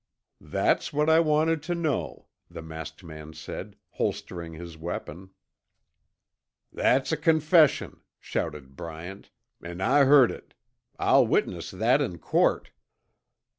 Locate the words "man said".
3.03-3.75